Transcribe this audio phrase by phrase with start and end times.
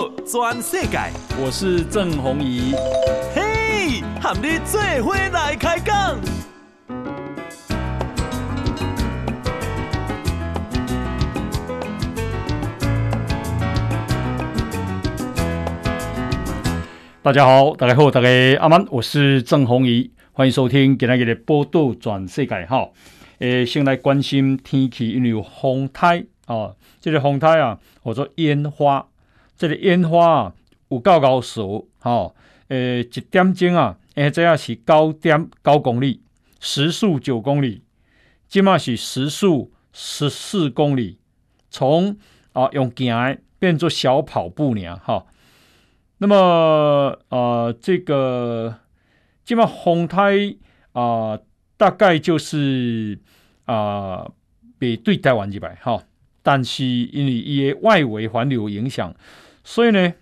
[0.00, 0.98] 道全世界，
[1.38, 2.72] 我是郑宏仪。
[3.34, 6.18] 嘿，和你做伙来开讲。
[17.22, 18.28] 大家好，大家好，大家
[18.58, 22.88] 阿曼，我是郑宏仪，欢迎收听今天的《波度转世界》哈。
[23.40, 26.70] 诶，先来关心天气，因为有风台啊，
[27.02, 29.06] 这个风台啊，或者烟花，
[29.60, 30.54] 这个烟花啊
[30.88, 32.32] 有够高手哈。
[32.68, 36.22] 诶，一点钟啊，诶，这样是九点九公里，
[36.60, 37.82] 时速九公里，
[38.48, 41.18] 即嘛是时速十四公里，
[41.68, 42.16] 从
[42.52, 45.26] 啊用行变做小跑步呢哈。
[46.18, 48.76] 那么，呃，这个
[49.44, 50.56] 即嘛风台
[50.92, 51.38] 啊，
[51.76, 53.18] 大概就是
[53.64, 54.32] 啊、呃，
[54.78, 56.02] 对台湾一百哈，
[56.42, 59.12] 但是因为伊诶外围环流影响，
[59.70, 60.14] 所以呢，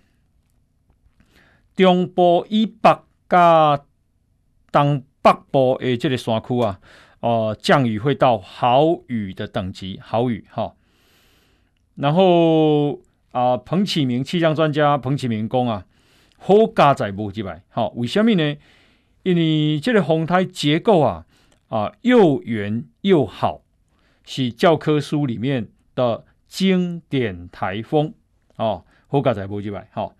[1.75, 3.83] 中部以北加
[4.71, 6.79] 东北部的这个山区啊，
[7.21, 10.75] 呃，降雨会到豪雨的等级，豪雨哈。
[11.95, 15.87] 然后啊，彭启明气象专家彭启明讲啊。
[16.37, 18.55] 好加载无几百，好，为什么呢？
[19.23, 21.25] 因为这个风台结构啊
[21.69, 23.63] 啊又圆又好，
[24.23, 28.13] 是教科书里面的经典台风
[28.57, 28.85] 哦。
[29.09, 30.15] 好加载无几百，好。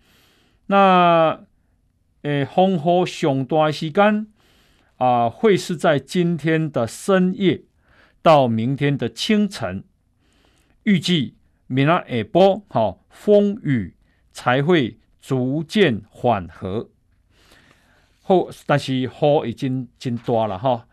[0.66, 1.46] 那
[2.20, 4.26] 诶，风雨上大时间
[4.98, 7.62] 啊，会是在今天的深夜
[8.20, 9.82] 到明天的清晨，
[10.82, 13.96] 预计明仔下晡好风雨
[14.32, 14.98] 才会。
[15.22, 16.88] 逐渐缓和
[18.22, 20.88] 后，但是雨已经真大了哈。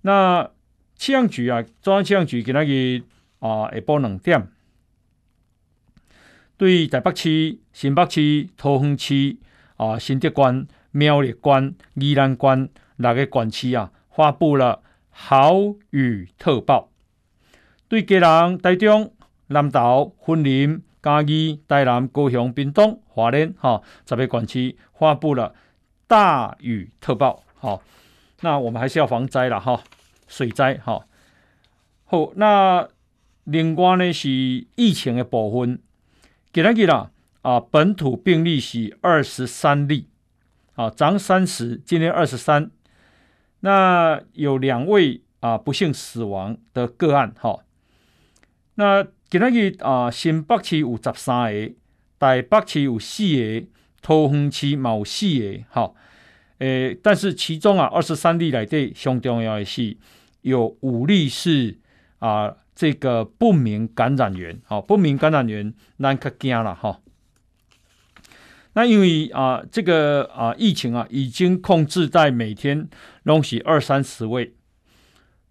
[0.00, 0.50] 那
[0.96, 3.04] 气象局啊，中央气象局给那个
[3.38, 4.48] 啊，下晡两点，
[6.60, 9.38] 对台北市、新北市、桃园市
[9.78, 16.90] 啊、新竹县、苗栗县、宜兰县六个县市啊，发布了豪雨特报。
[17.88, 19.10] 对基隆、台中、
[19.46, 20.82] 南投、云林。
[21.02, 25.54] 嘉义、台南、高雄、屏东、花莲，哈，这边管区发布了
[26.06, 27.82] 大雨特报，好，
[28.42, 29.82] 那我们还是要防灾了，哈，
[30.28, 31.06] 水灾，哈，
[32.04, 32.86] 好，那
[33.44, 35.80] 另外呢是疫情的部分，
[36.52, 37.10] 今天啦，
[37.42, 40.08] 啊，本土病例是二十三例，
[40.74, 42.70] 啊，涨三十，今天二十三，
[43.60, 47.60] 那有两位啊不幸死亡的个案，哈，
[48.74, 49.06] 那。
[49.30, 51.72] 今日啊，新北市有十三个，
[52.18, 53.68] 台北市有四个，
[54.02, 55.94] 桃园市有四个，哈，
[56.58, 59.96] 诶，但是其中啊，二十三例来对，上重要的是
[60.40, 61.78] 有五例是
[62.18, 67.02] 啊，这个不明感染源，好，不明感染源咱可惊了哈。
[68.72, 72.88] 那因为啊，这个啊疫情啊已经控制在每天
[73.24, 74.54] 拢是二三十位，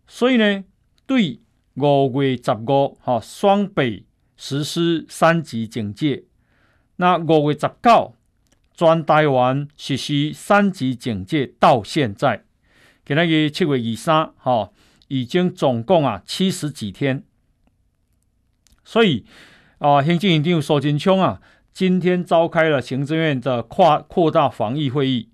[0.07, 0.63] 所以呢，
[1.05, 1.41] 对。
[1.75, 4.03] 五月十五，哈，双北
[4.35, 6.25] 实施三级警戒。
[6.97, 8.15] 那五月十九，
[8.73, 12.43] 全台湾实施三级警戒到现在，
[13.05, 14.71] 今仔日七月二三，哈，
[15.09, 17.23] 已经总共啊七十几天。
[18.83, 19.25] 所以
[19.77, 25.29] 啊，行政院长苏贞昌啊，今天召开了行政院的跨扩大防疫会议，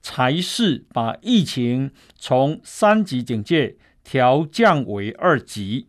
[0.00, 3.76] 才是把疫情从三级警戒。
[4.10, 5.88] 调降为二级，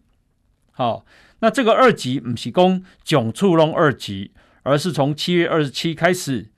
[0.72, 1.06] 好，
[1.40, 6.52] 那这个二级不是讲蒋处龙二级，而是从七月二十七开始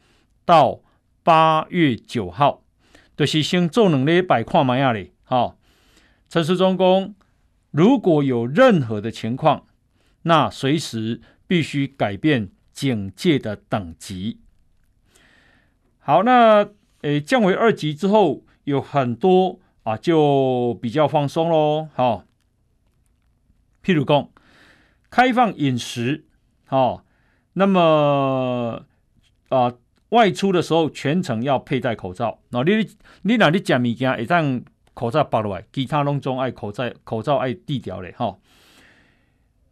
[0.43, 0.81] 到
[1.21, 2.63] 八月九号，
[3.15, 5.59] 就是先做两礼拜看卖啊哩，好。
[6.31, 7.13] 陈时中讲，
[7.71, 9.65] 如果有任何的情况，
[10.21, 14.39] 那随时必须改变警戒的等级。
[15.99, 16.69] 好，那
[17.01, 19.59] 诶降为二级之后，有很多。
[19.83, 22.23] 啊，就比较放松喽，好、
[23.83, 24.29] 譬如讲，
[25.09, 26.25] 开放饮食，
[26.65, 27.03] 好、
[27.53, 28.85] 那么
[29.49, 29.73] 啊，
[30.09, 32.41] 外出的时候全程要佩戴口罩。
[32.49, 32.87] 那、你
[33.23, 38.39] 你哪里讲物件，一旦口罩拔落来，其他拢总爱口罩，口罩爱低调嘞，哈、哦。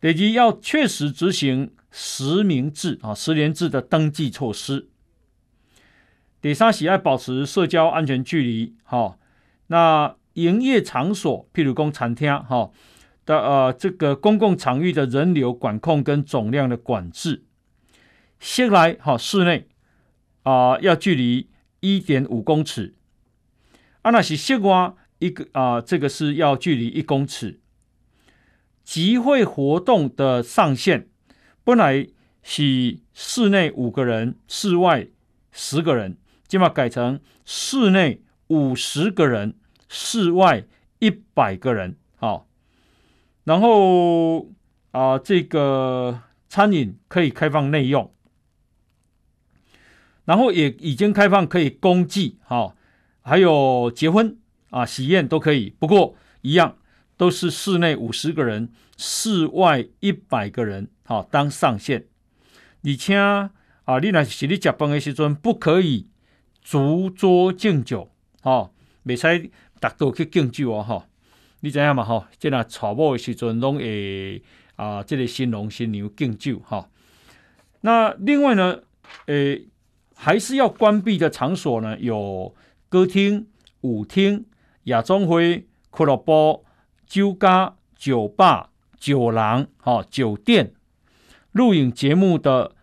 [0.01, 4.87] 第二，要确实执行实名制啊，实联制的登记措施。
[6.41, 9.17] 第三，喜爱保持社交安全距离，哈、
[9.67, 12.71] 那营业场所，譬如讲餐厅，哈
[13.25, 17.43] 的呃，这个公共场域的人流管控跟总量的管制，
[18.39, 19.67] 室内哈室内
[20.43, 21.49] 啊、要距离
[21.81, 22.95] 一点五公尺，
[24.01, 27.59] 啊那是室外一个啊、这个是要距离一公尺。
[28.83, 31.07] 集会活动的上限
[31.63, 32.07] 本来
[32.41, 35.07] 是室内五个人，室外
[35.51, 36.17] 十个人，
[36.47, 39.53] 今嘛改成室内五十个人，
[39.87, 40.65] 室外
[40.97, 41.97] 一百个人。
[42.15, 42.47] 好，
[43.43, 44.49] 然后
[44.91, 48.11] 啊、这个餐饮可以开放内用，
[50.25, 52.75] 然后也已经开放可以公祭，好，
[53.21, 54.38] 还有结婚
[54.69, 55.73] 啊、喜宴都可以。
[55.79, 56.77] 不过一样，
[57.17, 62.05] 都是室内五十个人，室外一百个人，好当上限。
[62.83, 63.51] 而且啊，
[64.01, 66.07] 你若是你食饭的时阵，不可以
[66.61, 68.11] 逐桌敬酒，
[68.41, 68.73] 好，
[69.03, 71.05] 未使逐桌去敬酒哦，哈。
[71.61, 72.05] 你知影嘛？
[72.05, 74.41] 吼，即若娶某的时阵，拢会
[74.77, 76.89] 啊，即个新郎新娘敬酒哈。
[77.81, 78.79] 那另外呢，
[79.25, 79.65] 诶，
[80.15, 82.55] 还是要关闭的场所呢，有
[82.87, 83.47] 歌厅、
[83.81, 84.45] 舞厅、
[84.83, 86.65] 夜总会、俱乐部、
[87.05, 90.73] 酒家、酒吧、酒廊、哈酒店、
[91.51, 92.75] 录影节目的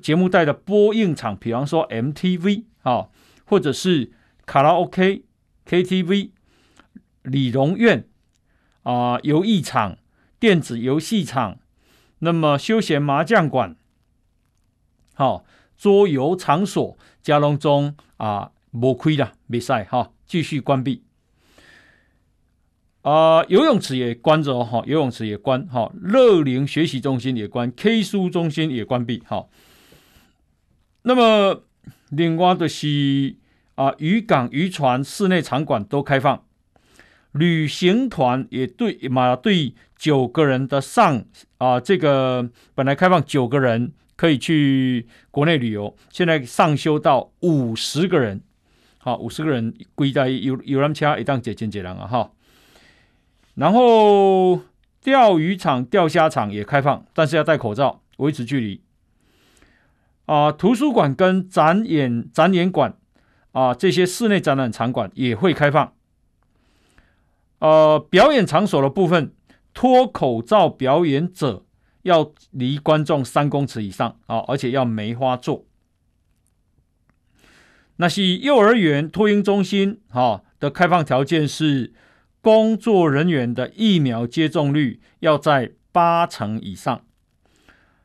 [0.00, 3.08] 节目带的播映场，比方说 MTV 啊，
[3.44, 4.12] 或者是
[4.46, 5.24] 卡拉 OK、
[5.66, 6.30] KTV、
[7.22, 8.08] 理容院。
[8.82, 9.96] 啊，游艺场、
[10.38, 11.58] 电子游戏场，
[12.18, 13.76] 那么休闲麻将馆，
[15.14, 15.46] 好、
[15.78, 21.03] 桌游场所，加隆中啊，无亏啦，比赛哈，继续关闭。
[23.04, 29.48] 啊，游泳池也关着哈、哦，游泳池也关哈，乐龄学习中心也关，K 书中心也关闭哈、哦。
[31.02, 31.64] 那么
[32.08, 33.36] 另外的是
[33.74, 36.44] 啊，渔港、渔船、室内场馆都开放。
[37.32, 41.26] 旅行团也对嘛，对九个人的上
[41.58, 48.40] 啊，这个本来开放九个人可以去国内旅游，现在上修到五十个人，
[48.96, 52.30] 好，五十个人归在游游览车一档解禁解人啊哈。
[53.54, 54.60] 然后
[55.00, 58.82] 钓鱼场、钓虾场也开放，但是要戴口罩，维持距离。
[60.26, 62.96] 啊，图书馆跟展演展演馆
[63.52, 65.92] 啊，这些室内展览场馆也会开放。
[67.58, 69.32] 呃，表演场所的部分，
[69.72, 71.64] 脱口罩表演者
[72.02, 75.66] 要离观众三公尺以上啊，而且要梅花座。
[77.96, 81.92] 那是幼儿园托婴中心哈的开放条件是，
[82.44, 87.02] 工作人员的疫苗接种率要在八成以上。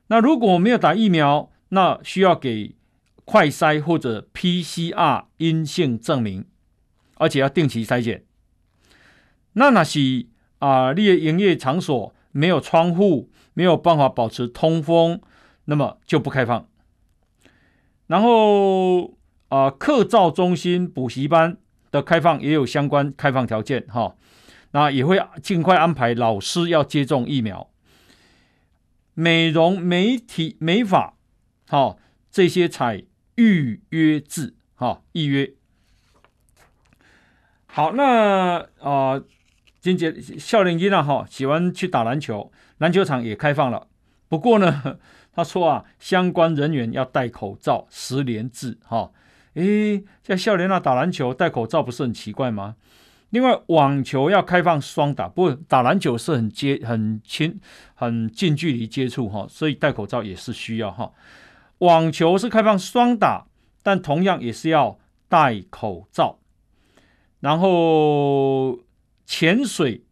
[0.07, 2.77] 那如果没有打疫苗，那需要给
[3.25, 6.45] 快筛或者 PCR 阴性证明，
[7.15, 8.23] 而且要定期筛检。
[9.53, 10.27] 那那是
[10.59, 15.19] 啊，你的营业场所没有窗户，没有办法保持通风，
[15.65, 16.65] 那么就不开放。
[18.07, 19.17] 然后
[19.49, 21.57] 啊，课照中心、补习班
[21.91, 24.15] 的开放也有相关开放条件哈。
[24.71, 27.69] 那也会尽快安排老师要接种疫苗。
[29.13, 31.15] 美容、美体、美发，
[31.67, 31.97] 哈，
[32.31, 33.03] 这些采
[33.35, 35.53] 预约制哈，预约。
[37.67, 39.21] 好，那啊。
[39.81, 41.01] 金姐笑林一娜？
[41.01, 43.87] 哈，喜欢去打篮球，篮球场也开放了。
[44.27, 44.99] 不过呢，
[45.33, 48.77] 他说啊，相关人员要戴口罩，十连制。
[48.83, 49.13] 哈，
[49.59, 52.75] 诶，在笑脸那打篮球戴口罩不是很奇怪吗？
[53.29, 57.59] 另外，网球要开放双打，不打篮球是很接、很亲、
[57.93, 61.11] 很近距离接触哈，所以戴口罩也是需要哈。
[61.79, 63.45] 网球是开放双打，
[63.83, 64.97] 但同样也是要
[65.27, 66.39] 戴口罩，
[67.39, 68.79] 然后。
[69.31, 70.05] 潜水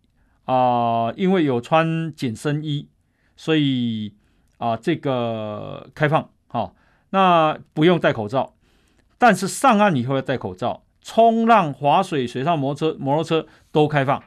[0.46, 2.88] 啊、因为有穿紧身衣，
[3.36, 4.14] 所以
[4.60, 6.72] 啊、这个开放哈、
[7.10, 8.54] 那不用戴口罩。
[9.18, 10.84] 但是上岸以后要戴口罩。
[11.02, 14.24] 冲浪、划水、水上摩托车、摩托车都开放。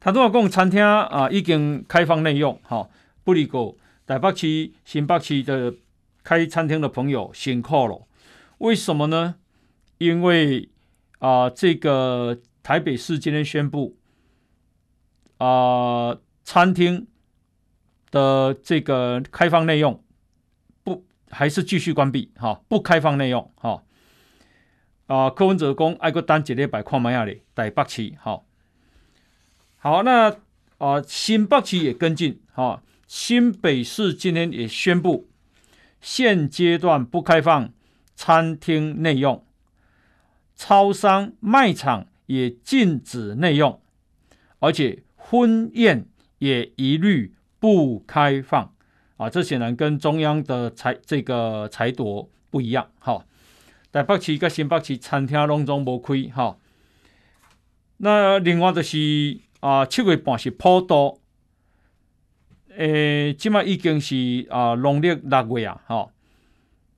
[0.00, 2.58] 他都要讲餐厅啊，已经开放内用。
[2.62, 2.90] 哈、哦，
[3.24, 5.74] 不离过台北市、新北市的
[6.22, 8.06] 开餐厅的朋友辛苦了。
[8.58, 9.36] 为什么呢？
[9.98, 10.68] 因为
[11.18, 12.38] 啊、呃，这个。
[12.66, 13.94] 台北市今天宣布，
[15.38, 17.06] 啊、呃，餐厅
[18.10, 20.02] 的这个开放内用
[21.30, 23.82] 还是继续关闭哈，不开放内用哈。
[25.06, 28.44] 啊，柯文哲讲爱国单节列摆矿买下哩，台北市好。
[29.76, 30.36] 好，那
[30.78, 35.28] 啊、新北市也跟进哈，新北市今天也宣布，
[36.00, 37.72] 现阶段不开放
[38.14, 39.44] 餐厅内用，
[40.54, 42.06] 超商卖场。
[42.26, 43.80] 也禁止内用，
[44.58, 48.74] 而且婚宴也一律不开放
[49.16, 49.30] 啊！
[49.30, 52.90] 这显然跟中央的裁这个裁夺不一样。
[52.98, 53.24] 哈，
[53.90, 56.14] 台北市跟新北市餐厅拢总无开。
[56.34, 56.58] 哈，
[57.98, 61.20] 那另外就是啊，七月半是普渡，
[62.76, 66.10] 诶，今嘛已经是啊农历六月啊，哈，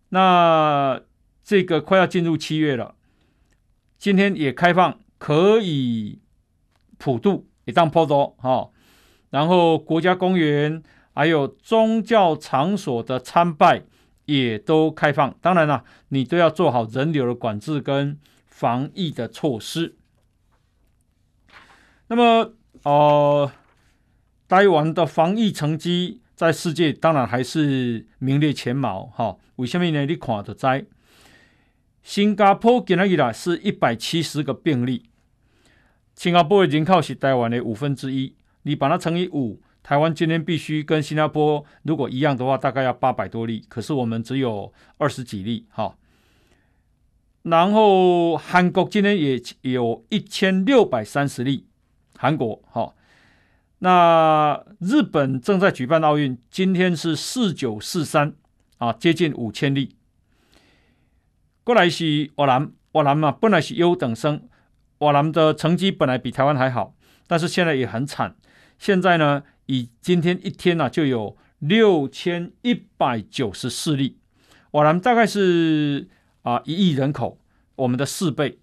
[0.08, 1.00] 那
[1.44, 2.96] 这个快要进入七月了，
[3.96, 6.18] 今天也开放可以
[6.98, 8.70] 普渡，一当坡多哈，
[9.30, 10.82] 然后国家公园
[11.18, 13.82] 还有宗教场所的参拜
[14.26, 19.96] 也都开放，当然了，你都要做好人流的管制跟防疫的措施。
[22.06, 23.50] 那么，呃。
[24.46, 29.37] 台湾的防疫成绩在世界当然还是名列前茅，哈。
[29.56, 30.06] 为什么呢？
[30.06, 30.87] 你看得在
[32.02, 35.10] 新加坡今天以来是一百七十个病例，
[36.14, 45.97] 新加坡的人口是台湾的五分之一，你把它乘以五，台湾今天必须跟新加坡如果一样的话，大概要八百多例，可是我们只有二十几例，哈。
[47.42, 51.66] 然后韩国今天也有一千六百三十例，
[52.16, 52.94] 韩国，哈。
[53.78, 58.35] 那日本正在举办奥运，今天是四九四三
[58.78, 59.97] 啊，接近五千例。
[61.64, 64.49] 过来是越南，越南嘛，本来是优等生，
[64.99, 66.94] 越南的成绩本来比台湾还好，
[67.26, 68.35] 但是现在也很惨。
[68.78, 74.18] 现在呢，以今天一天呢、啊，就有六千一百九十四例。
[74.72, 76.08] 越南大概是
[76.42, 77.38] 啊一亿人口，
[77.76, 78.58] 我们的四倍。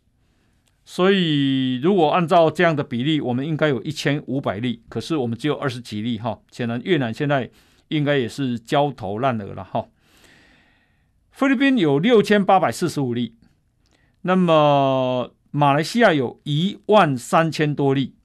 [0.84, 6.40] 所以，如果按照这样的比例，我们应该有一千五百例，可是我们只有二十几例哈。
[6.52, 7.50] 显然，越南现在
[7.88, 9.88] 应该也是焦头烂额了哈。
[11.32, 13.36] 菲律宾有六千八百四十五例，
[14.22, 18.16] 那么马来西亚有一万三千多例。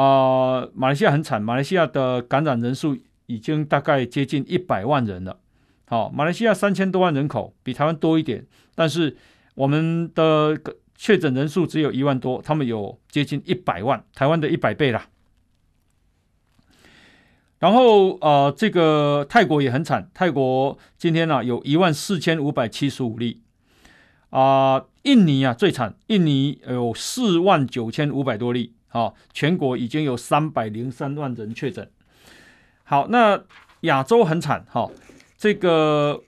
[0.00, 5.38] 啊、马来西亚很惨，马来西亚的感染人数已经大概接近一百万人了。
[5.86, 9.16] 好，马来西亚三千多万人口，比台湾多一点，但是
[9.54, 10.58] 我们的。
[10.98, 15.08] 确诊人数只有一万多，他们有接近一百万，台湾的一百倍啦。
[17.58, 23.42] 然后呃，这个泰国也很惨，泰国今天呢、啊、有一万四千五百七十五例
[24.30, 31.90] 啊、印尼啊最惨，印尼有四万九千五百多例，哦，全国已经有三百零三万人确诊。
[32.84, 33.42] 好，那
[33.80, 34.92] 亚洲很惨，哈、哦，
[35.36, 36.22] 这个。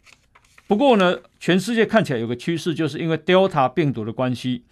[0.66, 4.64] 不过呢，全世界看起来有个趋势，就是因为 Delta 病毒的关系，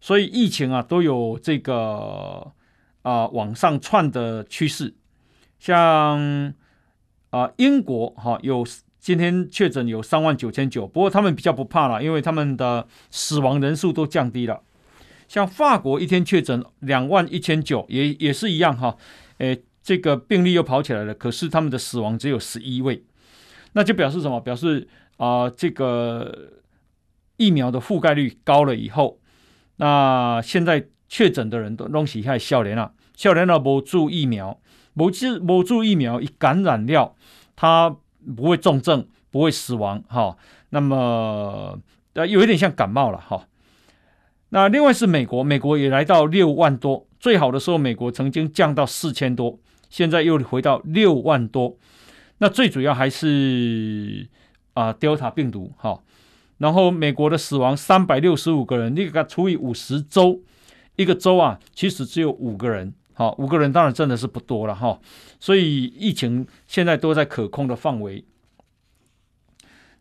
[0.00, 2.52] 所以疫情啊都有这个
[3.02, 4.96] 啊、往上窜的趋势。
[5.60, 6.52] 像
[7.30, 8.66] 啊、英国哈、有
[8.98, 14.62] 今天确诊有三万九千九，不过他们比较不怕了，因为他们的死亡人数都降低了。
[15.28, 18.96] 像法国一天确诊两万一千九，也也是一样哈，
[19.38, 23.04] 诶这个病例又跑起来了，可是他们的死亡只有十一位，
[23.72, 24.40] 那就表示什么？
[24.40, 26.52] 表示啊、这个
[27.36, 29.18] 疫苗的覆盖率高了以后，
[29.76, 34.60] 那现在确诊的人都拢是太少年了，笑脸了没注疫苗，
[34.92, 37.14] 没注没注疫苗一感染了，
[37.54, 37.96] 他
[38.36, 40.36] 不会重症，不会死亡，哈、
[40.70, 41.78] 那么
[42.14, 43.46] 呃，有一点像感冒了，哈、
[44.48, 49.58] 那另外是美国，美国也来到六万多，最好的时候美国曾经降到四千多，
[49.90, 51.76] 现在又回到六万多。
[52.38, 54.28] 那最主要还是。
[54.76, 56.02] 啊，Delta 病毒，哈，
[56.58, 60.42] 然后美国的死亡三百六十五个人，你给它除以五十州，
[60.96, 65.00] 一个州啊，其实只有五个人，好，五个人当然真的是不多了哈，
[65.40, 68.22] 所以疫情现在都在可控的范围。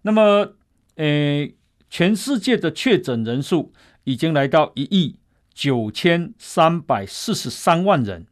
[0.01, 0.55] 那么，
[0.95, 1.55] 诶，
[1.89, 3.71] 全世界的确诊人数
[4.05, 5.19] 已经来到一亿
[5.53, 8.25] 九千三百四十三万人，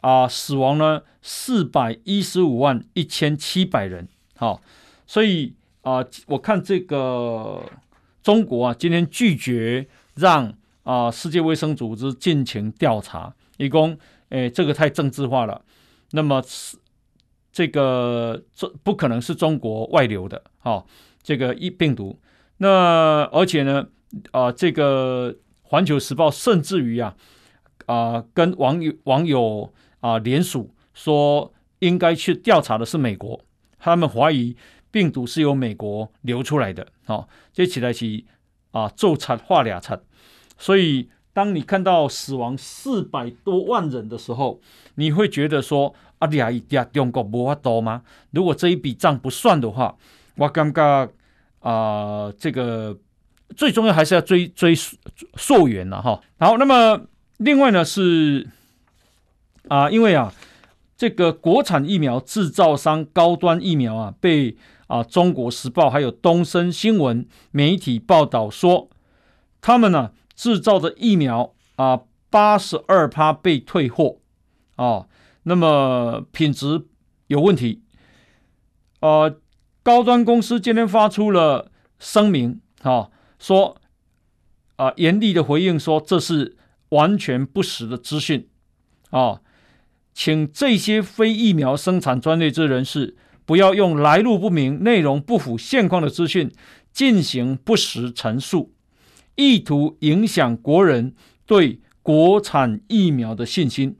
[0.00, 4.62] 啊，死亡呢四百一十五万一千七百人，好。
[5.06, 7.64] 所以啊、我看这个
[8.22, 13.98] 中国啊，今天拒绝让啊、世界卫生组织进行调查，一共
[14.28, 15.62] 诶，这个太政治化了。
[16.10, 16.76] 那么是
[17.50, 20.86] 这个这不可能是中国外流的，哈、哦，
[21.22, 22.18] 这个疫病毒。
[22.58, 23.88] 那而且呢，
[24.32, 27.14] 啊、这个环球时报甚至于啊
[27.86, 33.40] 啊、跟网友网友啊联署说，应该去调查的是美国，
[33.78, 34.56] 他们怀疑。
[34.92, 38.24] 病毒是由美国流出来的，哦，这起来是
[38.72, 40.02] 啊，做惨化俩惨。
[40.58, 44.60] 所以，当你看到死亡四百多万人的时候，
[44.96, 48.02] 你会觉得说，啊，俩一家中国无法多吗？
[48.32, 49.96] 如果这一笔账不算的话，
[50.38, 51.08] 我感觉
[51.60, 52.98] 啊，这个
[53.56, 54.74] 最重要还是要追追
[55.36, 56.20] 溯源了哈。
[56.38, 57.06] 好，那么
[57.38, 58.48] 另外呢是
[59.68, 60.32] 啊，因为啊，
[60.96, 64.56] 这个国产疫苗制造商高端疫苗啊被。
[64.90, 68.90] 啊，《中国时报》还有东森新闻媒体报道说，
[69.60, 74.16] 他们呢制造的疫苗啊，八十二趴被退货
[74.74, 75.06] 啊。
[75.44, 76.86] 那么品质
[77.28, 77.84] 有问题。
[78.98, 79.38] 呃，
[79.84, 83.10] 高端公司今天发出了声明，哈、哦，
[83.40, 83.80] 说
[84.76, 86.56] 啊、严厉的回应说这是
[86.90, 88.46] 完全不实的资讯，
[89.10, 89.40] 啊、
[90.14, 96.52] 请这些非疫苗生产专业之人士不要用来路不明、内容不符现况的资讯
[96.92, 98.72] 进行不实陈述，
[99.34, 101.14] 意图影响国人
[101.46, 103.96] 对国产疫苗的信心。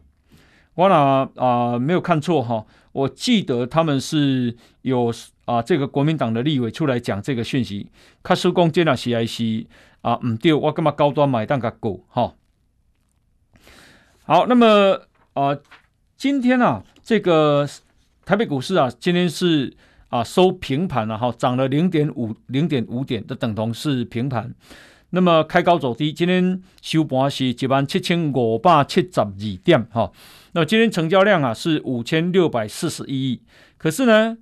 [0.74, 5.12] 我呢啊、没有看错哈，我记得他们是有
[5.44, 7.90] 啊、这个国民党的立委出来讲这个讯息。
[8.22, 9.66] 卡叔公接了 CIC
[10.02, 12.34] 啊，唔对，我干嘛高端买单个股哈？
[14.24, 15.00] 好，那么
[15.32, 15.58] 啊、
[16.16, 17.68] 今天啊，这个
[18.24, 19.74] 台北股市啊，今天是
[20.08, 24.54] 啊收平盘了哈，涨了零点五零点五点的等同是平盘。
[25.10, 29.32] 那么开高走低，今天收盘是一万七千五百七十二
[29.64, 30.12] 点哈。
[30.52, 33.42] 那今天成交量啊是五千六百四十一亿，
[33.78, 34.38] 可是呢，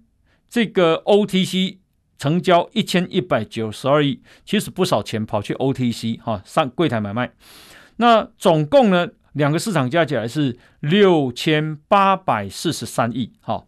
[0.49, 1.79] 这个 OTC
[2.17, 7.33] 成交一千一百九十二亿，其实不少钱跑去 OTC 哈上柜台买卖。
[7.97, 13.67] 那总共呢，两个市场加起来是六千八百四十三亿哈，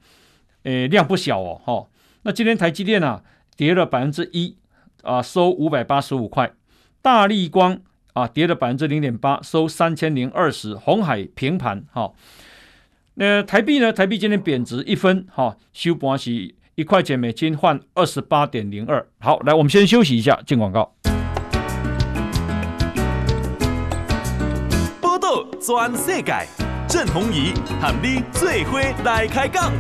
[0.63, 1.87] 诶量不小哦哈。
[2.23, 3.23] 那今天台积电啊
[3.57, 4.57] 跌了百分之一
[5.03, 6.55] 啊，收五百八十五块，
[7.03, 7.83] 大立光。
[8.13, 10.75] 啊，跌了百分之零点八，收三千零二十。
[10.75, 12.15] 红海平盘，哈、哦。
[13.15, 13.93] 那台币呢？
[13.93, 19.07] 台币今天贬值一分，哈、哦，收盘是一块钱美金换二十八点零二。
[19.19, 20.95] 好，来，我们先休息一下，进广告。
[25.01, 26.47] 报道全世界，
[26.89, 29.73] 郑弘仪喊你最伙来开讲。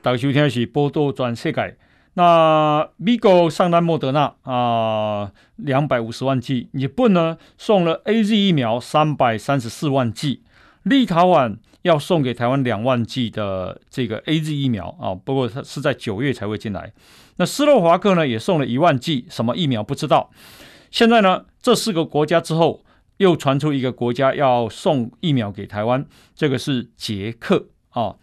[0.00, 1.76] 大家收听的是报道全世界。
[2.18, 10.40] 那美国上单莫德纳啊，两百五十万剂；日本呢送了 AZ 疫苗三百三十四万剂；
[10.82, 16.92] 立陶宛要送给台湾两万剂的这个 AZ 疫苗啊，不过它是在九月才会进来。
[17.36, 20.28] 那斯洛伐克呢也送了一万剂，什么疫苗不知道。
[20.90, 22.82] 现在呢，这四个国家之后
[23.18, 26.04] 又传出一个国家要送疫苗给台湾，
[26.34, 28.16] 这个是捷克啊，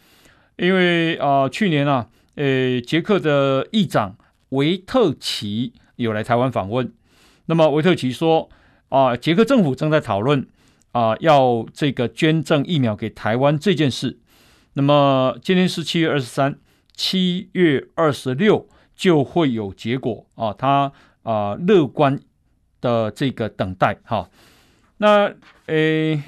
[0.57, 2.09] 因为啊去年啊。
[2.35, 4.17] 呃，捷克的议长
[4.49, 6.93] 维特奇有来台湾访问。
[7.45, 8.49] 那么维特奇说
[8.89, 10.47] 啊，捷克政府正在讨论
[10.91, 14.19] 啊，要这个捐赠疫苗给台湾这件事。
[14.73, 16.59] 那么今天是七月二十三，
[16.93, 20.53] 七月二十六就会有结果啊。
[20.53, 20.91] 他
[21.23, 22.19] 啊乐观
[22.81, 24.29] 的这个等待哈。
[24.97, 25.33] 那
[25.67, 26.21] 诶。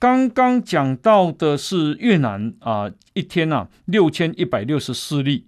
[0.00, 5.46] 刚刚讲到的是越南啊、一天啊六千一百六十四例，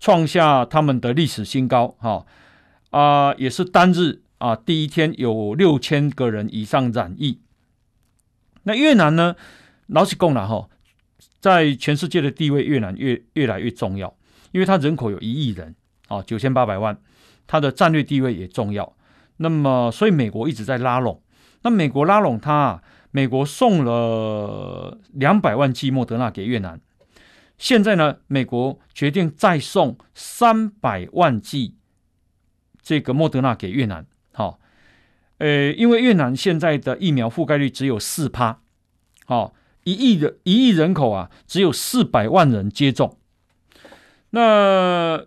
[0.00, 2.26] 创下他们的历史新高哈
[2.90, 7.38] 啊、也是单日啊、第一天有六千个人以上染疫。
[8.64, 9.36] 那越南呢，
[9.86, 10.68] 老实讲了哈，
[11.38, 14.12] 在全世界的地位越南越越来越重要，
[14.50, 15.76] 因为它人口有一亿人
[16.08, 16.98] 啊，九千八百万，
[17.46, 18.96] 它的战略地位也重要。
[19.36, 21.22] 那么，所以美国一直在拉拢，
[21.62, 22.82] 那美国拉拢它啊。
[23.12, 26.80] 美国送了两百万剂莫德纳给越南，
[27.58, 31.76] 现在呢，美国决定再送三百万剂
[32.82, 34.06] 这个莫德纳给越南。
[34.32, 34.58] 好，
[35.38, 38.60] 呃，因为越南现在的疫苗覆盖率只有四趴，
[39.26, 43.18] 好，一亿的一亿人口啊，只有四百万人接种。
[44.30, 45.26] 那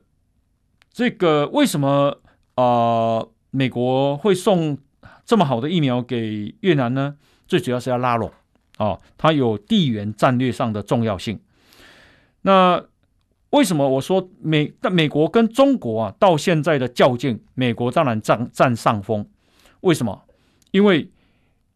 [0.91, 2.19] 这个为什么
[2.55, 4.79] 啊、美国会送
[5.23, 7.17] 这么好的疫苗给越南呢？
[7.47, 8.31] 最主要是要拉拢，
[8.77, 11.39] 哦，它有地缘战略上的重要性。
[12.41, 12.83] 那
[13.51, 19.27] 为什么我说美但美国跟中国啊，到现在的较劲，美国当然占占上风。
[19.81, 20.23] 为什么？
[20.71, 21.09] 因为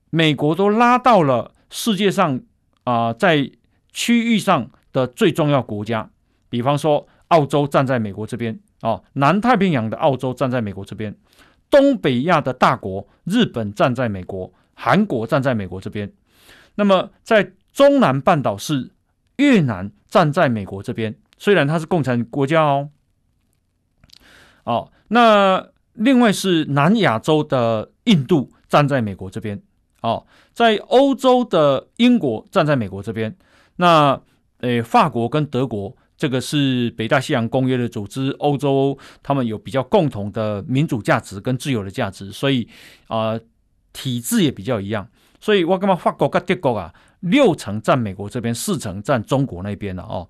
[0.10, 2.42] 美国都拉到了世界上
[2.84, 3.50] 啊、在
[3.94, 6.10] 区域上的最重要国家，
[6.50, 11.16] 比方说澳洲站在美国这边，哦，南太平洋的澳洲站在美国这边，
[11.70, 14.52] 东北亚的大国日本站在美国。
[14.82, 16.10] 韩国站在美国这边，
[16.76, 18.92] 那么在中南半岛是
[19.36, 22.90] 越南站在美国这边，虽然它是共产国家哦。
[24.64, 29.62] 哦，那另外是南亚洲的印度站在美国这边，
[30.02, 33.36] 哦，在欧洲的英国站在美国这边，
[33.76, 34.22] 那
[34.62, 42.66] 诶，法国跟德国这个是北大西洋公约的组织，欧洲他们有比较共同的民主价值跟自由的价值，所以
[43.08, 43.38] 啊。
[44.00, 45.06] 体制也比较一样，
[45.42, 50.30] 所以我感觉法国跟德国啊，六成占美国这边，四成占中国那边了哦。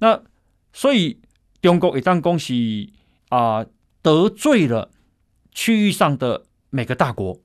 [0.00, 0.20] 那
[0.74, 1.18] 所以
[1.62, 2.92] 中国一旦恭喜
[3.30, 3.64] 啊
[4.02, 4.90] 得罪了
[5.52, 7.40] 区域上的每个大国，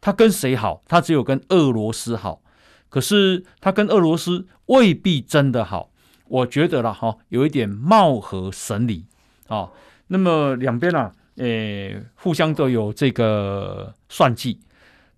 [0.00, 0.82] 他跟谁好？
[0.88, 2.40] 他只有跟俄罗斯好。
[2.88, 5.90] 可是他跟俄罗斯未必真的好。
[6.28, 9.04] 我觉得了哈，有一点貌合神离
[9.48, 9.70] 啊。
[10.06, 14.58] 那么两边啊，诶，互相都有这个算计。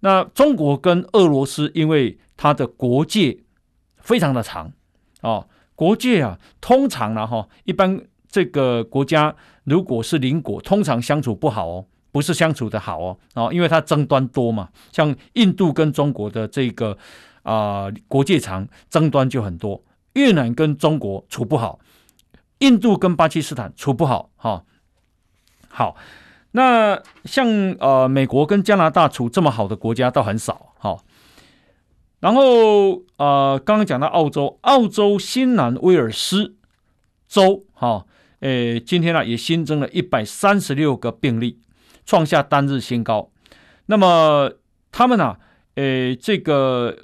[0.00, 3.38] 那中国跟俄罗斯，因为它的国界
[3.96, 4.72] 非常的长
[5.22, 9.34] 哦，国界啊，通常呢哈，一般这个国家
[9.64, 14.68] 如果是邻国，通常相处不好哦，不是相处的好哦，哦，因为它争端多嘛。
[14.92, 16.96] 像印度跟中国的这个
[17.42, 19.82] 啊国界长，争端就很多。
[20.14, 21.78] 越南跟中国处不好，
[22.58, 24.64] 印度跟巴基斯坦处不好，哈。
[25.68, 25.96] 好，
[26.58, 27.46] 那像
[27.78, 30.98] 呃美国跟加拿大处这么好的国家倒很少，哈。
[32.18, 36.56] 然后呃刚刚讲到澳洲，澳洲新南威尔斯
[37.28, 38.06] 州，哈，
[38.40, 41.60] 诶今天呢也新增了一百三十六个病例，
[42.04, 43.30] 创下单日新高。
[43.86, 44.50] 那么
[44.90, 45.36] 他们呢，
[45.76, 46.98] 诶这个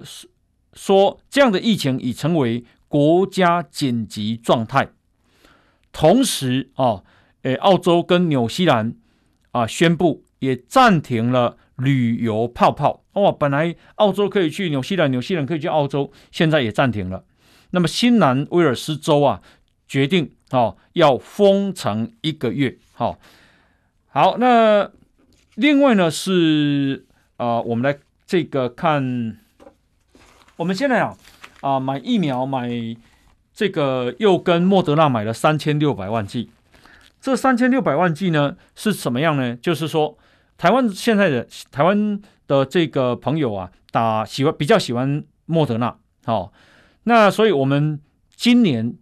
[0.72, 4.88] 说这样的疫情已成为国家紧急状态，
[5.92, 7.04] 同时啊，
[7.42, 8.96] 诶，澳洲跟纽西兰
[9.54, 13.04] 啊宣布也暂停了旅游泡泡。
[13.12, 17.24] 哦，本来澳洲可以去纽西兰，纽西兰可以去澳洲，现在也暂停了。
[17.70, 19.40] 那么新南威尔斯州啊，
[19.86, 22.76] 决定哦要封城一个月。
[22.92, 23.18] 好，
[24.08, 24.90] 好，那
[25.54, 29.38] 另外呢是啊，我们来这个看，
[30.56, 31.16] 我们现在啊。
[31.60, 32.68] 啊，买疫苗买
[33.54, 36.50] 这个又跟莫德纳买了三千六百万剂，
[37.24, 39.56] 这三千六百万剂呢是什么样呢？
[39.56, 40.18] 就是说，
[40.58, 46.52] 台湾现在的台湾的这个朋友啊，打喜欢比较喜欢莫德纳，好、哦，
[47.04, 47.98] 那所以我们
[48.36, 48.94] 今年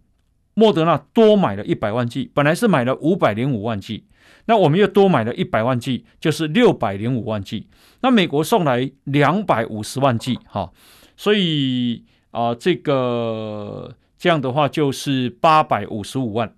[0.53, 4.05] 莫德纳多买了一百万剂，本来是买了五百零五万剂，
[4.45, 7.67] 那我们又多买了一百万剂，就是六百零五万剂。
[7.99, 10.73] 那美国送来两百五十万剂，哈、哦，
[11.17, 12.05] 所以。
[12.33, 16.51] 啊、这个这样的话就是八百五十五万。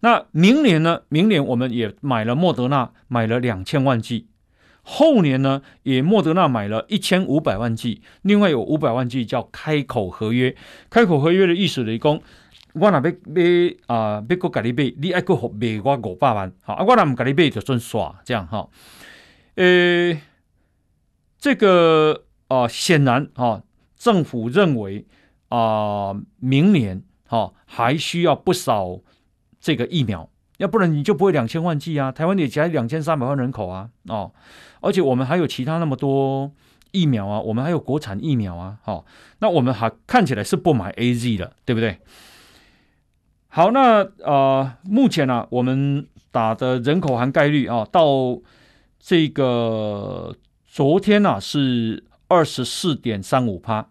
[0.00, 1.02] 那明年呢？
[1.08, 4.28] 明年我们也买了莫德纳，买了两千万剂。
[4.82, 10.56] 后年呢，也莫德纳买了一千五百万剂，另外有五百万剂叫开口合约。
[10.88, 12.20] 开口合约的意思是讲，
[12.72, 18.68] 我那边买啊，别个给你买，你爱个卖我五百万，好啊，我那唔给你买就算耍，这样哈。
[19.56, 20.18] 呃，
[21.38, 23.62] 这个啊、显然哈。
[23.96, 25.04] 政府认为
[25.48, 29.00] 啊、明年哈、还需要不少
[29.68, 32.10] 这个疫苗，要不然你就不会两千万剂啊。
[32.10, 34.32] 台湾也才两千三百万人口啊，哦，
[34.80, 36.50] 而且我们还有其他那么多
[36.92, 39.04] 疫苗啊，我们还有国产疫苗啊，好、哦，
[39.40, 41.98] 那我们还看起来是不买 AZ 的，对不对？
[43.48, 48.40] 好，那呃，目前呢、啊，我们打的人口含盖率啊，到
[48.98, 50.34] 这个
[50.66, 52.04] 昨天呢、啊、是。
[52.30, 53.88] 二十四点三五趴，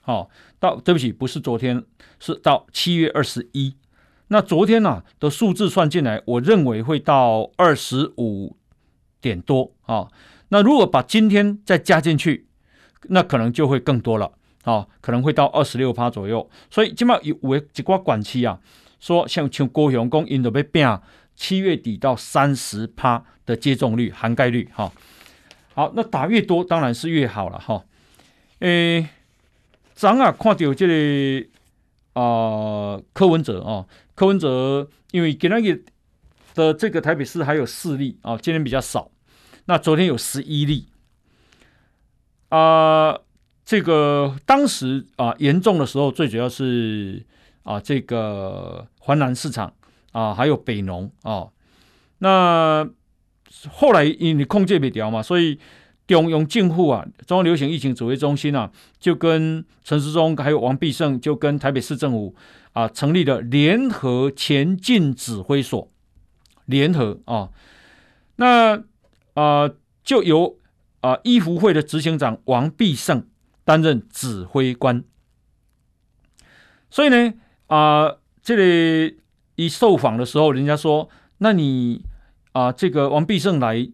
[0.00, 1.84] 好，到对不起，不是昨天，
[2.18, 3.76] 是到七月二十一。
[4.32, 8.56] 那昨天呢、啊、的数字算进来，我认为会到二十五
[9.20, 10.08] 点多啊。
[10.48, 12.46] 那如果把今天再加进去，
[13.08, 14.32] 那可能就会更多了
[14.64, 16.48] 啊，可能会到二十六趴左右。
[16.70, 18.58] 所以起码有为几挂管期啊，
[18.98, 20.98] 说像像高雄讲，印度要变
[21.36, 24.90] 七月底到三十趴的接种率涵盖率哈。
[25.74, 27.84] 好，那打越多当然是越好了哈。
[28.60, 29.06] 诶，
[29.92, 31.48] 咱啊看到这里、个、
[32.12, 35.82] 啊、柯文哲啊，柯文哲因为今天
[36.54, 39.10] 的这个台北市还有四例啊，今天比较少。
[39.66, 40.88] 那昨天有十一例
[42.48, 43.18] 啊，
[43.64, 47.24] 这个当时啊严重的时候，最主要是
[47.62, 49.72] 啊这个环南市场
[50.12, 51.48] 啊，还有北农啊，
[52.18, 52.88] 那。
[53.70, 55.56] 后来因为控制不掉嘛，所以
[56.06, 62.34] 中央政府啊，中央流行疫情指挥中心啊，就跟陈时中还有王必胜，就跟台北市政府
[62.72, 65.90] 啊，成立了联合前进指挥所，
[66.66, 67.50] 联合啊，
[68.36, 68.82] 那
[69.34, 69.70] 啊
[70.04, 70.58] 就由
[71.00, 73.26] 啊医福会的执行长王必胜
[73.64, 75.02] 担任指挥官，
[76.90, 77.34] 所以呢
[77.66, 79.18] 啊，这里
[79.56, 82.04] 一受访的时候，人家说，那你。
[82.52, 83.88] 啊，这个王必胜来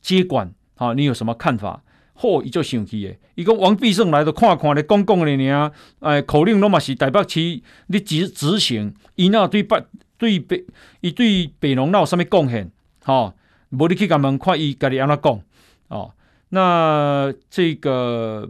[0.00, 0.50] 接管，
[0.82, 1.80] 啊，你有什么看法？
[2.18, 3.18] 嚯，伊就生气诶！
[3.36, 9.84] 伊讲王必胜来都看看咧，讲讲咧尔，哎，口令拢嘛是台北市你执执行，伊那对北
[10.18, 10.64] 对北，
[11.00, 12.70] 伊对北农那有啥物贡献？
[13.04, 13.32] 哈，
[13.70, 15.40] 无你去甲问看伊家己安怎讲？
[15.88, 16.12] 哦，
[16.48, 18.48] 那这个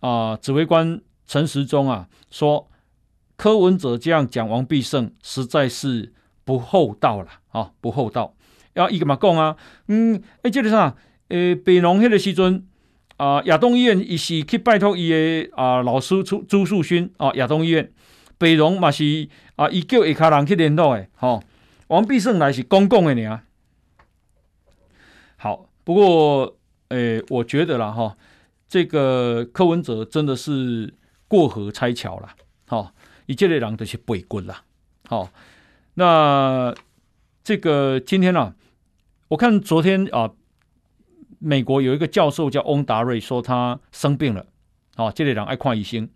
[0.00, 2.66] 啊，指挥官陈时中啊说，
[3.36, 8.34] 柯文哲这样讲王必胜，实在是不厚道了啊，不厚道。
[8.74, 9.56] 要伊个嘛讲啊，
[9.88, 10.94] 嗯，哎，这个啥，
[11.28, 12.66] 诶，北农迄个时阵
[13.18, 17.92] 啊，亚东医院伊是去拜托伊的啊老师朱朱树勋啊，亚东医院
[18.38, 21.44] 北农嘛是啊，伊叫下骹人去联络的，吼、哦，
[21.88, 23.42] 王必胜来是公共的尔。
[25.36, 26.56] 好，不过
[26.88, 28.16] 诶，我觉得啦，哈、哦，
[28.66, 30.94] 这个柯文哲真的是
[31.26, 32.28] 过河拆桥了，
[32.66, 32.92] 好、哦，
[33.26, 34.62] 伊这个人就是背骨啦，
[35.06, 35.28] 好、哦，
[35.94, 36.74] 那
[37.44, 38.54] 这个今天、啊，
[39.28, 40.30] 我看昨天啊。
[41.38, 44.46] 美国有一个教授叫翁达瑞，说他生病了。
[44.96, 46.08] 哦，这类人爱看医生。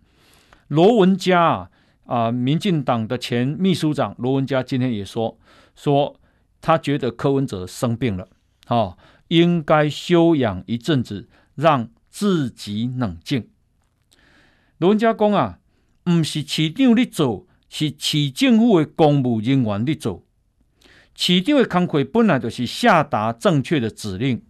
[0.67, 1.69] 罗文嘉啊，
[2.05, 5.37] 啊，民进党的前秘书长罗文嘉今天也说，
[5.75, 6.19] 说
[6.59, 8.27] 他觉得柯文哲生病了，
[8.67, 8.97] 哦，
[9.29, 13.47] 应该休养一阵子，让自己冷静。
[14.79, 15.59] 罗文嘉讲啊，
[16.03, 20.25] 不是市长在做，是市政府的公务人员在做。
[21.15, 24.43] 市长的工作本来就是下达正确的指令。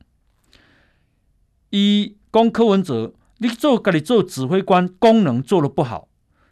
[1.76, 6.08] 一讲柯文哲，你做家己做指挥官，功能做得不好，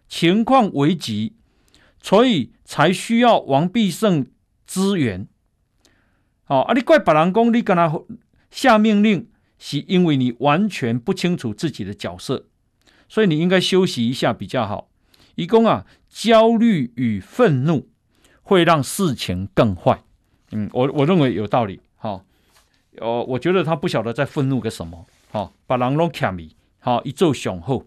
[0.08, 1.36] 情况危急，
[2.02, 4.26] 所以才需要王必胜
[4.66, 5.28] 支援。
[6.48, 8.02] 哦，啊，你怪别人讲，你跟他
[8.50, 9.30] 下命令，
[9.60, 12.48] 是因为你完全不清楚自己的角色，
[13.08, 14.90] 所以你应该休息一下比较好。
[15.36, 17.88] 一共啊，焦虑与愤怒
[18.42, 20.04] 会让事情更坏。
[20.52, 21.80] 嗯，我我认为有道理。
[21.98, 22.26] 好。
[23.00, 27.86] 哦我觉得他不晓得在愤怒个什么，好、哦，把人拢欠伊，好、一做雄厚。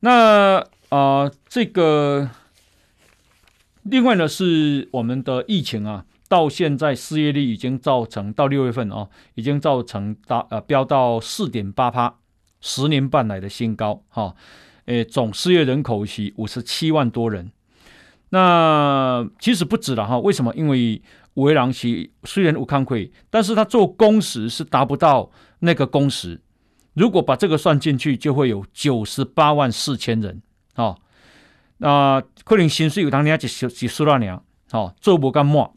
[0.00, 2.30] 那啊、呃，这个
[3.82, 12.16] 另外呢，是我们的疫情啊，到现在失业率已经造成到六月份、哦，已经造成达呃飙到四点八趴，
[12.60, 14.34] 十年半来的新高，哈、
[14.86, 17.50] 哦，总失业人口是五十七万多人。
[18.30, 20.52] 那其实不止了哈，为什么？
[20.54, 21.00] 因为
[21.36, 26.40] 维朗奇虽然无康亏，但是他做工时是达不到那个工时。
[26.94, 30.40] 如果把这个算进去，就会有九十八万四千人
[30.74, 30.96] 啊。
[31.76, 35.72] 那可能薪水有当年几十几十万两，好做不干嘛。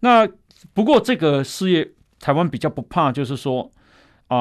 [0.00, 0.28] 那
[0.74, 3.70] 不过这个失业，台湾比较不怕，就是说
[4.26, 4.36] 啊、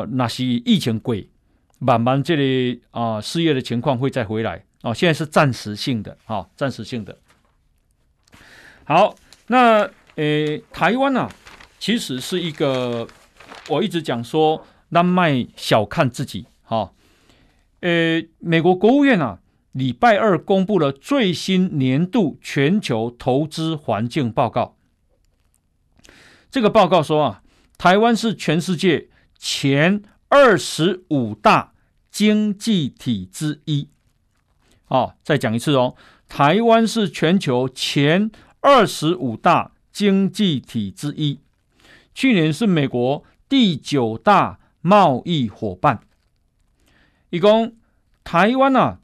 [0.00, 1.30] 呃，那是疫情贵，
[1.78, 4.92] 慢慢这里啊、失业的情况会再回来啊。
[4.92, 7.16] 现在是暂时性的啊，暂时性的。
[8.84, 9.14] 好。
[9.48, 11.30] 那呃，台湾啊，
[11.78, 13.06] 其实是一个，
[13.68, 16.92] 我一直讲说，那卖小看自己哈。
[17.80, 19.40] 呃，美国国务院啊，
[19.72, 24.76] 礼拜二公布了最新年度全球投资环境报告。
[26.50, 27.42] 这个报告说啊，
[27.76, 31.74] 台湾是全世界前二十五大
[32.10, 33.90] 经济体之一。
[34.86, 35.94] 啊，再讲一次哦，
[36.26, 38.30] 台湾是全球前。
[38.66, 41.38] 二十五大经济体之一，
[42.12, 46.00] 去年是美国第九大贸易伙伴。
[47.30, 47.76] 一共
[48.24, 48.98] 台湾啊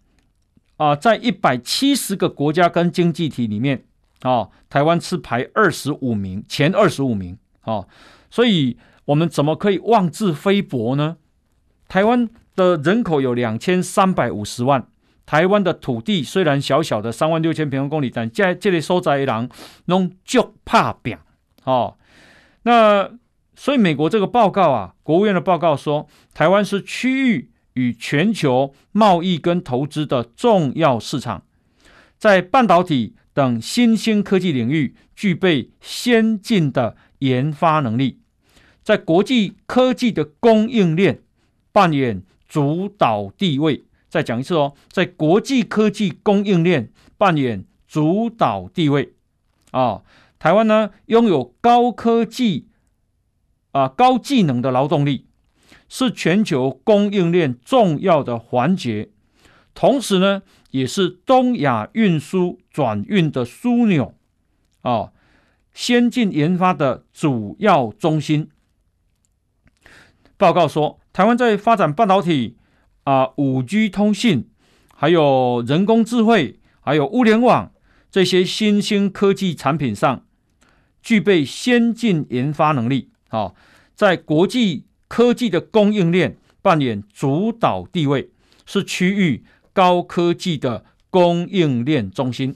[0.78, 3.84] 啊，在一百七十个国家跟经济体里面
[4.22, 7.86] 啊，台湾是排二十五名，前二十五名啊。
[8.32, 11.18] 所以，我们怎么可以妄自菲薄呢？
[11.86, 14.88] 台湾的人口有两千三百五十万。
[15.24, 19.48] 台湾的土地虽然小小的三万六千平方公里，但在这里所在的人
[19.86, 21.16] 拢足拍拼
[21.64, 21.96] 哦。
[22.64, 23.10] 那
[23.54, 31.44] 所以美国这个报告啊，国务院的报告说，台湾是区域与全球贸易跟投资的重要市场，
[32.18, 38.18] 在半导体等新兴科技领域具备先进的研发能力，
[38.82, 41.22] 在国际科技的供应链
[41.70, 43.84] 扮演主导地位。
[44.12, 49.14] 再讲一次哦，在国际科技供应链扮演主导地位
[49.70, 50.02] 啊。
[50.38, 52.68] 台湾呢，拥有高科技
[53.70, 55.28] 啊、高技能的劳动力，
[55.88, 59.08] 是全球供应链重要的环节，
[59.72, 64.14] 同时呢，也是东亚运输转运的枢纽
[64.82, 65.12] 啊，
[65.72, 68.50] 先进研发的主要中心。
[70.36, 72.58] 报告说，台湾在发展半导体。
[73.04, 74.48] 啊，五 G 通信，
[74.94, 77.72] 还有人工智慧，还有物联网
[78.10, 80.24] 这些新兴科技产品上，
[81.02, 83.10] 具备先进研发能力。
[83.30, 83.52] 啊，
[83.96, 88.30] 在国际科技的供应链扮演主导地位，
[88.66, 92.54] 是区域高科技的供应链中心。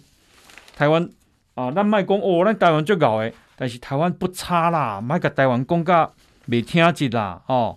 [0.76, 1.11] 台湾
[1.54, 6.12] 啊，那卖讲哦，那台湾最高诶，但是台湾不差啦，卖个台湾讲价
[6.44, 7.76] 没听见啦，哦。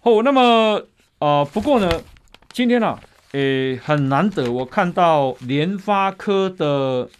[0.00, 0.86] 好，那么。
[1.20, 2.02] 啊、不过呢，
[2.50, 3.00] 今天呢、啊，
[3.32, 7.10] 诶，很难得，我看到联发科的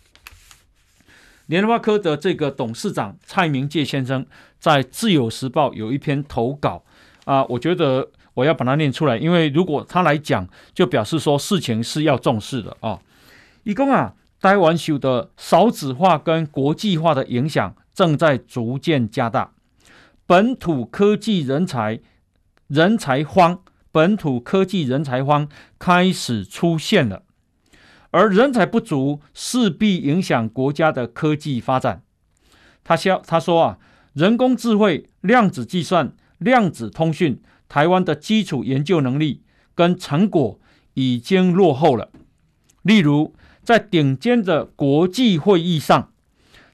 [1.45, 4.25] 联发科的这个董事长蔡明介先生
[4.59, 6.83] 在《自由时报》有一篇投稿
[7.27, 12.99] 啊，我觉得我要把它念出来，因为如果他来讲，就表示说事情是要重视的啊。
[13.65, 19.53] 一共啊，台湾受的少子化跟国际化的影响正在逐渐加大，
[20.25, 22.01] 本土科技人才
[22.67, 23.61] 人才荒，
[23.93, 25.49] 本土科技人才荒
[25.79, 27.23] 开始出现了，
[28.11, 32.03] 而人才不足势必影响国家的科技发展。
[32.85, 33.79] 他说：“他说啊，
[34.15, 39.43] 人工智慧、量子计算、量子通讯，台湾的基础研究能力
[39.75, 40.59] 跟成果
[40.95, 42.11] 已经落后了。
[42.83, 46.13] 例如，在顶尖的国际会议上，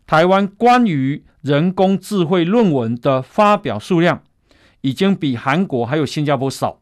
[0.06, 4.22] 台湾关于人工智慧论文的发表数量
[4.82, 6.80] 已经比韩国还有新加坡少。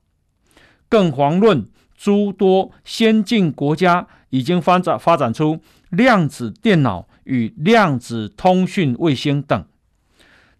[0.95, 5.59] 更遑论诸多先进国家已经发展发展出
[5.91, 9.65] 量子电脑。”与量子通讯卫星等，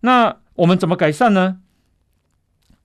[0.01, 1.59] 那我们怎么改善呢？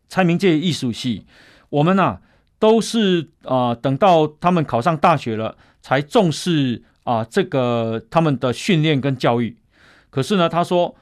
[0.10, 1.26] 蔡明介艺术系，
[1.70, 2.20] 我们啊
[2.60, 9.56] 都是啊、等到他们考上大学了，才重视啊、这个他们的训练跟教育。
[10.10, 10.94] 可是呢，他说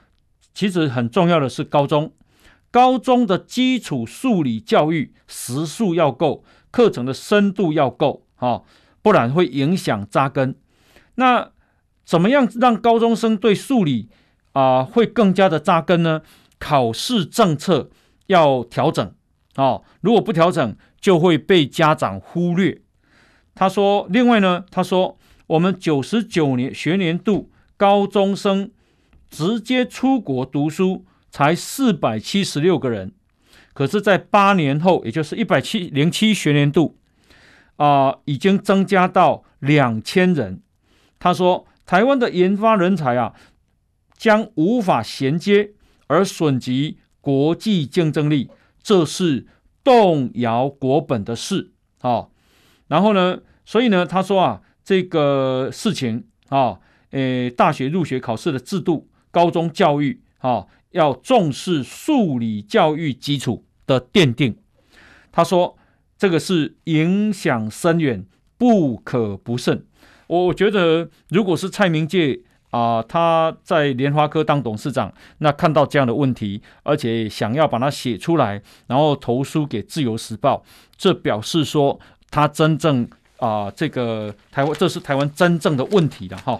[0.53, 2.11] 其实很重要的是高中，
[2.71, 8.63] 高中的基础数理教育时数要够，课程的深度要够啊、哦，
[9.01, 10.55] 不然会影响扎根。
[11.15, 11.51] 那
[12.05, 14.09] 怎么样让高中生对数理
[14.53, 16.21] 啊、会更加的扎根呢？
[16.59, 17.91] 考试政策
[18.25, 19.13] 要调整
[19.55, 22.81] 哦，如果不调整，就会被家长忽略。
[23.53, 28.71] 他说，另外呢，他说我们九十九年学年度高中生
[29.29, 33.13] 直接出国读书才四百七十六个人，
[33.73, 36.97] 可是，在八年后，也就是一百七零七学年度
[37.77, 40.61] 啊、已经增加到两千人。
[41.19, 41.67] 他说。
[41.87, 43.33] 台湾的研发人才啊，
[44.17, 45.71] 将无法衔接
[46.07, 48.51] 而损及国际竞争力，
[48.83, 49.47] 这是
[49.85, 52.27] 动摇国本的事啊、
[52.89, 56.79] 然后呢，所以呢，他说啊，这个事情啊，
[57.11, 64.57] 诶，大学入学考试的制度，高中教育啊，要重视数理教育基础的奠定。
[65.31, 65.77] 他说，
[66.17, 68.25] 这个是影响深远，
[68.57, 69.85] 不可不慎。
[70.25, 72.39] 我觉得，如果是蔡明介
[72.71, 80.63] 啊，他在联发科当董事长，那看到这样的问题，而且想要把它写出来，然后投书给《自由时报》，
[80.97, 81.99] 这表示说
[82.31, 83.07] 他真正
[83.37, 86.59] 啊，这个台湾，这是台湾真正的问题了哈。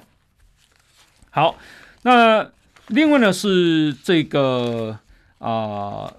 [1.31, 1.55] 好，
[2.03, 2.51] 那
[2.87, 4.97] 另外呢是这个
[5.39, 6.13] 啊，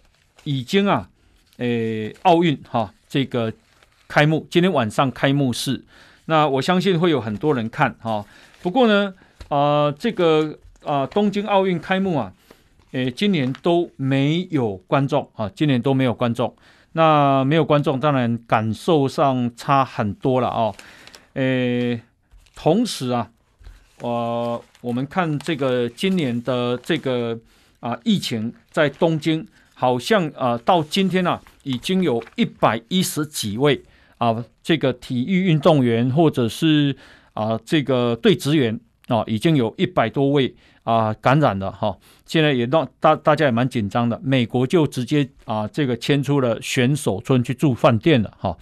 [0.45, 1.09] 已经啊，
[1.57, 3.53] 诶，奥运哈，这个
[4.07, 5.83] 开幕，今天晚上开幕式。
[6.27, 8.23] 那我相信会有很多人看哈，
[8.61, 9.15] 不过呢，
[9.49, 12.33] 啊、这个啊、东京奥运开幕啊，
[12.93, 16.55] 诶，今年都没有观众啊，今年都没有观众。
[16.93, 20.75] 那没有观众，当然感受上差很多了啊。
[21.35, 22.03] 诶，
[22.55, 23.31] 同时啊，
[24.01, 27.39] 呃，我们看这个今年的这个
[27.81, 33.83] 啊疫情在东京，好像啊到今天啊，已经有一百一十几位。
[34.19, 36.97] 啊，这个体育运动员或者是
[37.35, 41.97] 啊，这个队职员啊，已经有一百多位啊感染了哈。
[42.27, 44.21] 现在也让大大家也蛮紧张的。
[44.21, 48.57] 美国就直接啊，这个迁出了选手村去住饭店了哈。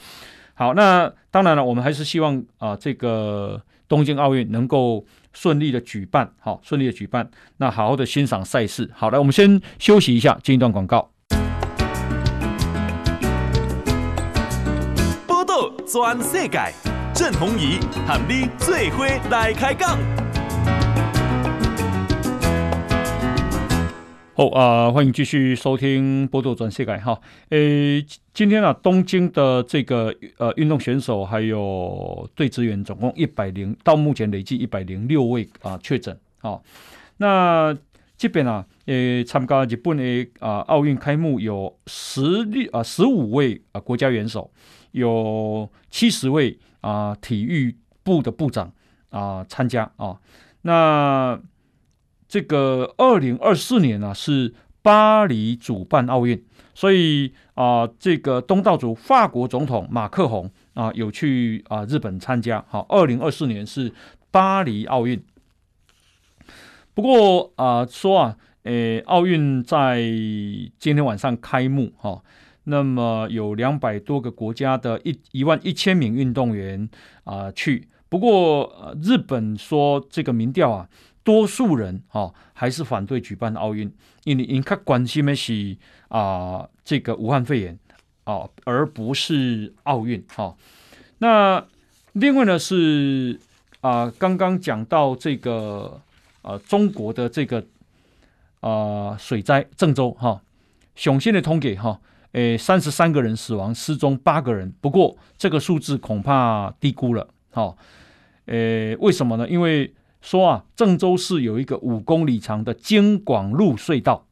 [0.53, 5.03] 好，那当然了，我们还是希望啊，这个东京奥运能够
[5.37, 8.90] 顺利的举办，好，顺利的举办，那好好的欣赏赛事。
[8.94, 11.11] 好来，我们先休息一下，进一段广告。
[15.87, 16.59] 全世界，
[17.14, 20.15] 郑弘仪喊你最伙来开讲。
[24.37, 27.18] 好啊、欢迎继续收听《波多转世界》哈。
[27.49, 36.14] 诶，今天啊，东京的这个呃运动选手还有队职员，总共一百零，到目前累计一百零六位啊确诊。
[36.43, 36.62] 好，
[37.16, 37.74] 那
[38.18, 44.51] 这边啊，诶，参加日本的啊奥运开幕有十六啊十五位啊国家元首。
[44.91, 48.70] 有七十位啊、体育部的部长
[49.09, 50.20] 啊、参加啊。
[50.61, 51.41] 那
[52.29, 62.64] 这个二零二四年呢、啊、是巴黎主办奥运，所以啊、呃，这个东道主法国总统马克宏啊有去啊日本参加。
[62.68, 63.93] 好，二零二四年是
[64.31, 65.22] 巴黎奥运。
[66.95, 70.01] 不过啊，说啊，诶，奥运在
[70.79, 72.22] 今天晚上开幕哈。
[72.68, 76.89] 那么有两百多个国家的一一万一千名运动员
[77.22, 80.89] 啊、呃、去，不过、呃、日本说这个民调啊，
[81.27, 87.77] 多数人哈、哦、还是反对举办奥运，因为因较关心的是啊、呃、这个武汉肺炎
[88.22, 90.57] 啊、哦，而不是奥运哈、哦。
[91.18, 91.66] 那
[92.12, 93.41] 另外呢是
[93.81, 96.01] 啊、呃、刚刚讲到这个
[96.43, 97.66] 呃中国的这个
[98.61, 100.41] 啊、水灾郑州哈，
[100.95, 102.01] 雄心的通给哈。
[102.33, 104.70] 诶，三十三个人死亡，失踪八个人。
[104.81, 107.27] 不过这个数字恐怕低估了。
[107.51, 107.77] 好、哦，
[108.45, 109.49] 诶，为什么呢？
[109.49, 109.91] 因为
[110.27, 114.27] 说啊，郑州市有一个五公里长的京广路隧道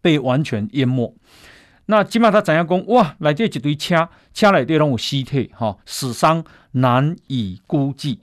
[0.00, 1.14] 被完全淹没。
[1.84, 2.86] 那起码他怎样讲？
[2.86, 8.20] 哇，来这一堆车，车来这种尸体，哈、死伤难以估计。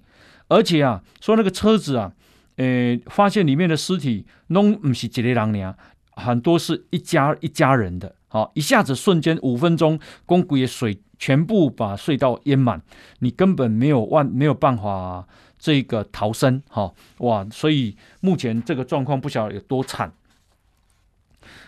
[0.48, 2.14] 而且啊，说那个车子啊，
[2.56, 5.78] 呃，发现里面的尸体，拢不是一个人呀，
[6.14, 8.16] 很多是一家一家人的。
[8.28, 12.82] 好，一下子瞬间五分钟，公古的水全部把隧道淹满，
[13.20, 15.28] 你根本没有万没有办法
[15.66, 17.44] 这个逃生，哈哇！
[17.50, 20.14] 所以目前这个状况不晓得有多惨。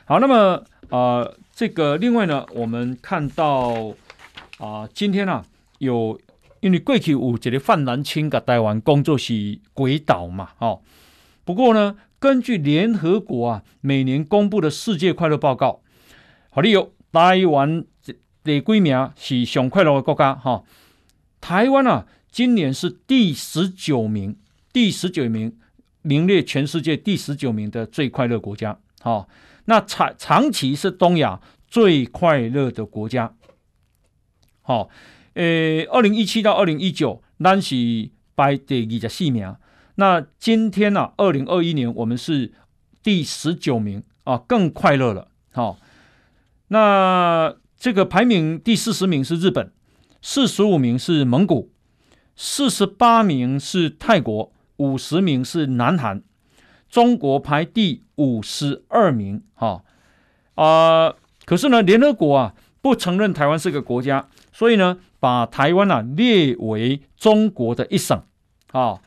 [0.06, 3.96] 好，那么啊、呃，这个另外呢，我们看到
[4.60, 5.44] 啊、今天啊，
[5.80, 6.22] 有
[6.60, 10.80] 因为过去有这个范兰清跟台湾工作是鬼岛嘛，哦，
[11.44, 15.82] 不过呢，根据联合国啊每年公布的世界快乐报告。
[16.52, 17.84] 好，你有台湾
[18.44, 20.36] 第几名是上快乐的国家？
[20.36, 20.64] 哈，
[21.42, 24.36] 台湾啊，今年是第十九名，
[24.72, 25.58] 第十九名
[26.02, 28.80] 名列全世界第十九名的最快乐国家。
[29.02, 29.28] 好，
[29.66, 33.36] 那长长期是东亚最快乐的国家。
[34.62, 34.90] 好，
[35.34, 39.56] 呃，二零一七到二零一九，咱是排第二十四名。
[39.96, 42.54] 那今天呢、啊，二零二一年我们是
[43.02, 45.30] 第十九名啊，更快乐了。
[45.52, 45.78] 好。
[46.70, 49.72] 那这个排名第四十名是日本，
[50.22, 51.72] 四十五名是蒙古，
[52.38, 56.22] 四十八名是泰国，五十名是南韩，
[56.88, 59.44] 中国排第五十二名。
[59.56, 59.84] 哈
[60.54, 61.16] 啊，
[61.46, 68.24] 可是呢，联合国啊不承认台湾是个国家，所以呢，把台湾啊列为中国的一省。
[68.72, 69.02] 啊，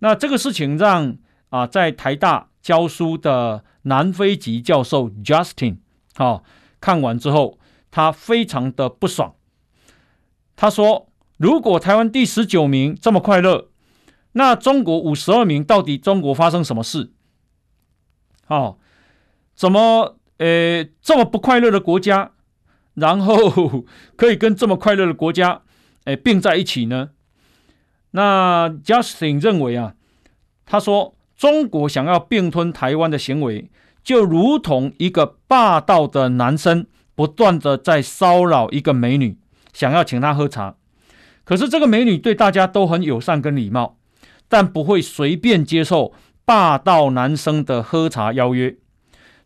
[0.00, 1.16] 那这个事情让
[1.50, 5.76] 啊在台大教书的南非籍教授 Justin
[6.14, 6.42] 啊。
[6.80, 7.58] 看完之后，
[7.92, 9.34] 他非常的不爽。
[10.56, 13.68] 他说：“如果台湾第十九名这么快乐，
[14.32, 17.12] 那中国五十二名到底中国发生什么事？
[18.48, 18.78] 哦，
[19.54, 22.32] 怎么呃这么不快乐的国家，
[22.94, 23.84] 然后
[24.16, 25.62] 可以跟这么快乐的国家
[26.04, 27.10] 诶并在一起呢？”
[28.12, 29.94] 那 Justin 认为啊，
[30.64, 33.70] 他说中国想要并吞台湾的行为。
[34.04, 39.38] 就如同一个霸道的男生不断的在骚扰一个美女，
[39.72, 40.76] 想要请她喝茶，
[41.44, 43.98] 可是这个美女对大家都很友善跟礼貌，
[44.48, 46.12] 但不会随便接受
[46.44, 48.76] 霸道男生的喝茶邀约。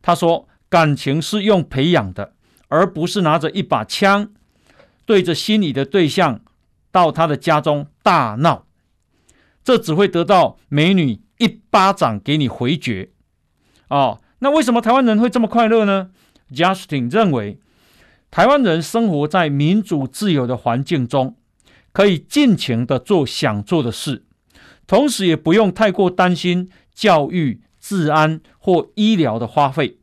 [0.00, 2.34] 他说，感情是用培养的，
[2.68, 4.30] 而不是拿着一把枪
[5.04, 6.40] 对着心仪的对象
[6.92, 8.66] 到他的家中大闹，
[9.64, 13.10] 这只会得到美女一巴掌给你回绝，
[13.88, 14.20] 哦。
[14.40, 16.10] 那为什么台湾人会这么快乐呢
[16.52, 17.58] ？Justin 认为，
[18.30, 21.34] 台湾人生活在民主自由的环境中，
[21.98, 24.22] 可以尽情的做想做的事，
[24.86, 29.98] 同时也不用太过担心教育、治安或医疗的花费。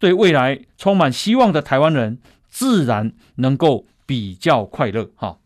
[0.00, 2.18] 对未来充满希望的台湾人，
[2.48, 5.08] 自然能够比较快乐。
[5.14, 5.38] 哈，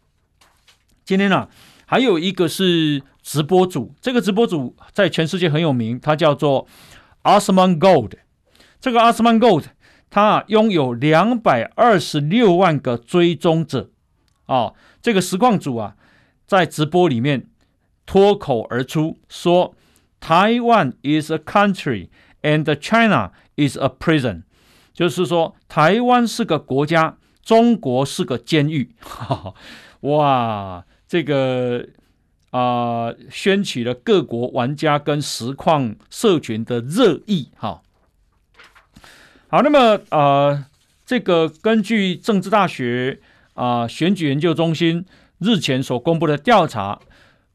[1.05, 1.49] 今天呢、啊，
[1.85, 6.67] 还有一个是直播主，这个直播主在全世界很有名，他叫做。
[7.25, 8.13] Osman Gold，
[8.81, 9.65] 这个 Osman Gold，
[10.09, 13.91] 他拥有两百二十六万个追踪者
[14.47, 14.73] 啊。
[15.03, 15.97] 这个实况组啊，
[16.47, 17.47] 在直播里面
[18.07, 19.75] 脱口而出说
[20.21, 22.09] ：“台湾 is a country
[22.43, 24.43] and China is a prison。”
[24.93, 28.95] 就是说，台湾是个国家，中国是个监狱。
[29.01, 29.55] 哈哈，
[30.01, 31.87] 哇，这个。
[32.51, 37.49] 啊、呃，掀起了各国玩家跟实况社群的热议。
[37.57, 37.83] 哈，
[39.49, 40.65] 好，那么啊、呃，
[41.05, 43.21] 这个根据政治大学
[43.55, 45.05] 啊、选举研究中心
[45.39, 47.01] 日前所公布的调查，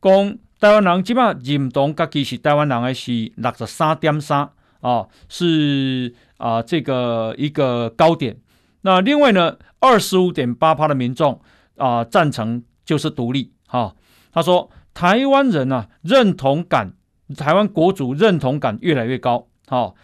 [0.01, 4.49] 讲台湾人基本上认同自己是台湾人的是六十三点三
[4.81, 8.35] 啊，是啊、这个一个高点。
[8.81, 11.39] 那另外呢，二十五点八趴的民众
[11.77, 13.53] 啊、赞成就是独立。
[13.67, 13.95] 哈、
[14.31, 14.69] 他说。
[14.91, 16.91] 台湾人啊，认同感，
[17.37, 19.47] 台湾国主认同感越来越高。
[19.67, 19.95] 好、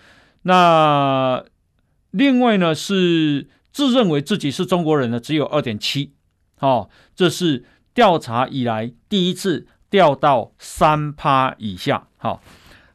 [0.44, 1.44] 那
[2.12, 6.14] 另外呢是自认为自己是中国人的只有二点七。
[6.58, 12.08] 好，这是调查以来第一次掉到三趴以下。
[12.16, 12.42] 好、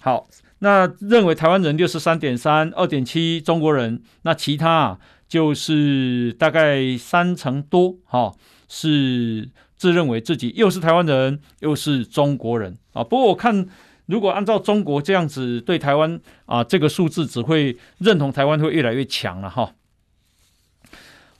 [0.01, 0.27] 好，
[0.61, 13.05] 那认为台湾人六十三点三，二点七中国人，那其他啊就是大概三成多，哈、哦，是自认为自己又是台湾人又是中国人啊。
[13.05, 13.69] 不过我看，
[14.07, 19.75] 如果按照中国这样子对台湾啊，这个数字只会认同台湾会越来越强了哈。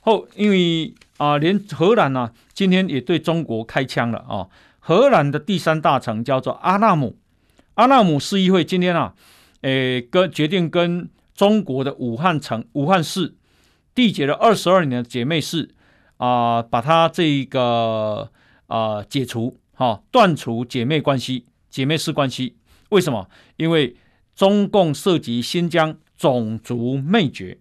[0.01, 4.47] 后因为啊，连荷兰呢、今天也对中国开枪了啊。
[4.79, 7.15] 荷兰的第三大城叫做阿纳姆，
[7.75, 9.13] 阿纳姆市议会今天啊，
[9.61, 13.35] 诶，跟决定跟中国的武汉城、武汉市
[13.93, 15.69] 缔结了二十二年的姐妹市
[16.17, 18.31] 啊、把它这个
[18.65, 22.57] 啊、解除，哈、断除姐妹关系、姐妹市关系。
[22.89, 23.29] 为什么？
[23.57, 23.95] 因为
[24.35, 27.59] 中共涉及新疆种族灭绝。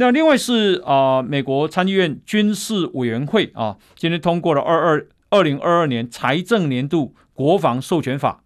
[0.00, 5.06] 那另外是啊、美国参议院军事委员会啊，今天通过了二二。
[5.32, 8.42] 二零二二年财政年度国防授权法，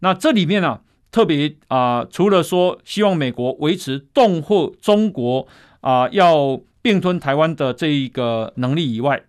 [0.00, 0.80] 那这里面呢、
[1.10, 5.48] 特别啊、除了说希望美国维持恫吓中国
[5.80, 9.22] 啊、要并吞台湾的这一个能力以外，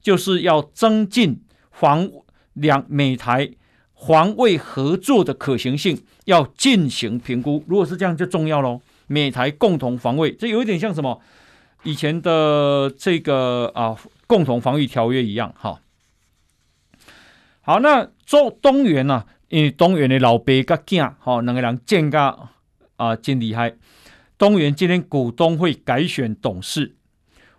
[0.00, 2.08] 就是要增进防
[2.54, 3.50] 两美台
[3.94, 7.62] 防卫合作的可行性，要进行评估。
[7.68, 8.80] 如果是这样，就重要喽。
[9.08, 11.20] 美台共同防卫，这有一点像什么
[11.82, 13.96] 以前的这个啊
[14.28, 15.80] 共同防御条约一样，哈。
[17.60, 19.26] 好，那中东元呢、啊？
[19.48, 22.48] 因为东元的老爸跟囝，哈，两个人见个
[22.96, 23.74] 啊，真厉害。
[24.36, 26.96] 东元今天股东会改选董事，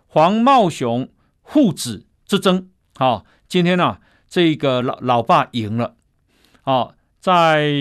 [0.05, 1.09] 黄茂雄
[1.43, 5.95] 父子之争，好，今天呢、啊，这个老老爸赢了，
[6.61, 7.71] 好，在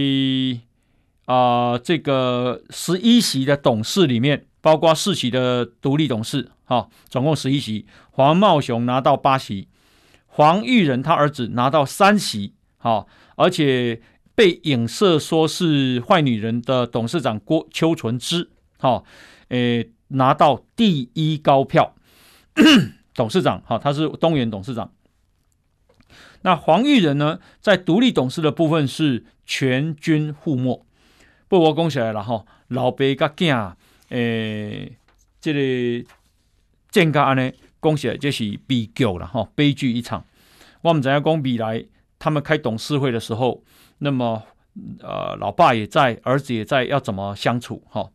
[1.28, 9.68] 啊这个十一席的董事里面，包括四席的独立董事，哈，总共十一席，黄茂雄拿到八席。
[10.26, 13.06] 黄玉仁他儿子拿到三席，哈，
[13.36, 14.00] 而且
[14.34, 18.48] 被影射说是坏女人的董事长郭邱纯之，
[18.78, 19.04] 哈，
[19.48, 21.94] 诶，拿到第一高票，
[23.14, 24.90] 董事长，哈，他是东元董事长。
[26.40, 30.86] 那黄玉仁呢，在独立董事的部分是全军覆没，
[31.48, 33.72] 不过讲起来了哈，老爸甲囝，
[34.10, 34.92] 诶，
[35.40, 36.08] 这个
[36.90, 37.50] 健康呢。
[37.80, 40.24] 恭喜，这是悲剧了哈，悲剧一场。
[40.82, 41.40] 我们怎样讲？
[41.42, 41.84] 未来
[42.18, 43.62] 他们开董事会的时候，
[43.98, 44.42] 那么
[45.00, 47.80] 呃，老爸也在，儿子也在，要怎么相处？
[47.88, 48.10] 哈，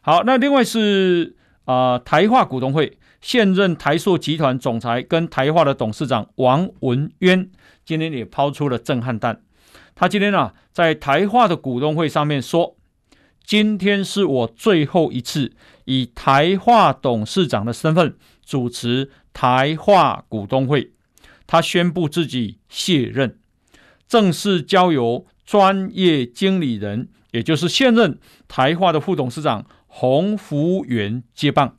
[0.00, 7.48] 好，那另外是啊、台化股东会现任台塑集团总裁跟台化的董事长王文渊
[7.84, 9.40] 今天也抛出了震撼弹。
[9.96, 12.76] 他今天啊，在台化的股东会上面说，
[13.42, 15.52] 今天是我最后一次
[15.86, 18.16] 以台化董事长的身份。
[18.44, 20.92] 主持台化股东会，
[21.48, 23.40] 他宣布自己卸任，
[24.06, 31.76] 正式交由专业经理人，也就是现任台化的副董事长洪福元接棒。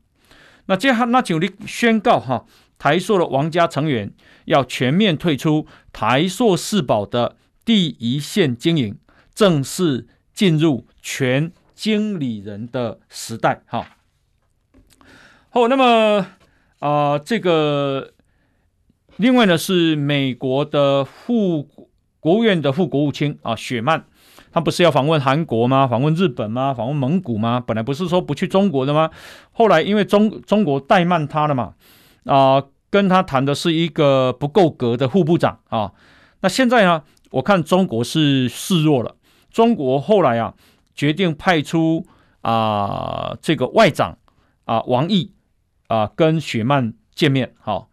[0.66, 2.46] 那接下那就你宣告哈，
[2.78, 4.12] 台塑的王家成员
[4.44, 7.38] 要全面退出台塑四宝的
[7.68, 8.98] 第一线经营，
[9.36, 13.64] 正式进入全经理人的时代。
[13.66, 13.98] 哈，
[15.50, 16.28] 好，那么。
[16.80, 18.14] 啊、这个
[19.16, 21.68] 另外呢是美国的副
[22.20, 24.04] 国务院的副国务卿啊，雪曼，
[24.52, 25.88] 他不是要访问韩国吗？
[25.88, 26.76] 访问日本吗？
[26.76, 27.60] 访问蒙古吗？
[27.66, 29.10] 本来不是说不去中国的吗？
[29.52, 31.74] 后来因为中中国怠慢他了嘛，
[32.26, 35.94] 啊、跟他谈的是一个不够格的副部长啊。
[36.42, 37.02] 那现在呢，
[37.38, 39.16] 我看中国是示弱了，
[39.50, 40.54] 中国后来啊
[40.94, 42.06] 决定派出
[42.42, 44.18] 啊、呃、这个外长
[44.66, 45.34] 啊王毅。
[45.88, 47.90] 啊，跟雪曼见面，好，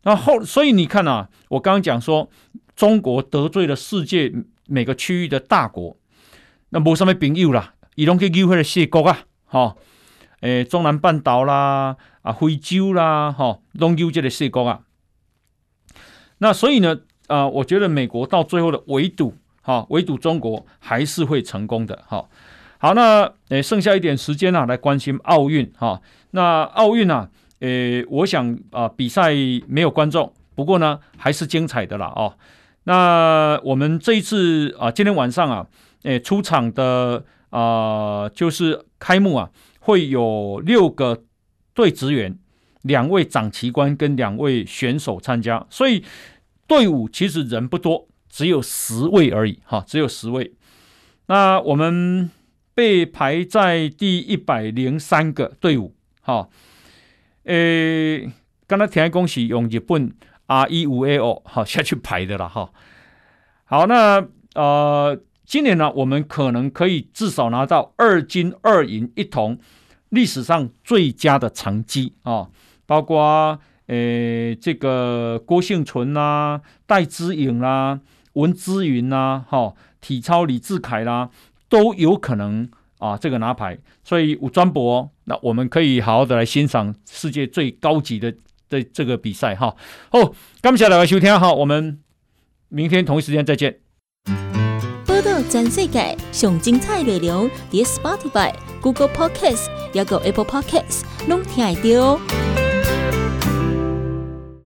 [0.00, 2.30] 然后所以你看啊，我刚刚讲说，
[2.74, 4.32] 中国得罪了世界
[4.66, 5.94] 每个区域的大国，
[6.70, 9.76] 那没什么朋友啦，伊拢去勾回了小国啊，哈，
[10.40, 14.80] 诶，中南半岛啦，啊，非洲啦，哈，拢勾这个小国啊，
[16.38, 16.98] 那所以呢，
[17.28, 22.28] 啊，我觉得美国到最后的围堵，哈，围堵中国还是会成功的，哈。
[22.78, 26.00] 好，那诶，剩下一点时间呢、啊，来关心奥运哈。
[26.30, 27.28] 那奥运呢，
[27.60, 29.32] 诶，我想啊，比赛
[29.66, 32.34] 没有观众，不过呢，还是精彩的啦哦。
[32.84, 35.66] 那我们这一次啊，今天晚上啊，
[36.04, 39.50] 诶，出场的啊，就是开幕啊，
[39.80, 41.24] 会有六个
[41.74, 42.38] 队职员、
[42.82, 46.04] 两位掌旗官跟两位选手参加，所以
[46.68, 50.54] 队伍其实人不多，只有十位而已哈，只有十位。
[51.26, 52.30] 那我们。
[52.78, 56.48] 被排在第一百零三个队伍，哈，
[57.42, 58.30] 诶，
[58.68, 60.14] 刚才田恭喜用日本
[60.46, 62.70] R 一五 A O 哈下去排的了哈。
[63.64, 69.58] 好，那呃，今年呢，我们可能可以至少拿到二金二银一铜，
[70.10, 72.48] 历史上最佳的成绩啊！
[72.86, 73.58] 包括
[73.88, 78.00] 呃这个郭婞淳呐、戴资颖啦、
[78.34, 81.30] 文姿云呐、哈体操李志凯啦，
[81.68, 83.78] 都有可能啊这个拿牌。
[84.04, 88.32] 所以吴专博，那我们可以好好的来欣赏世界最高级的
[88.68, 89.74] 的这个比赛哈。
[90.10, 90.32] 好，
[90.62, 91.98] 感谢大家收听哈，我们
[92.68, 93.80] 明天同一时间再见。
[95.06, 102.57] 报道全世界上精彩内容，伫 Spotify、Google Podcasts，还有 Apple Podcasts，拢听得到。